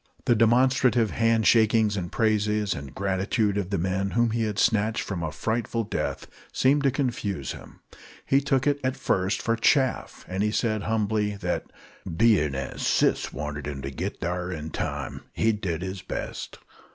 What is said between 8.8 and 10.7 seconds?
at first for chaff, and